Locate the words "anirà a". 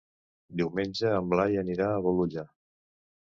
1.65-2.01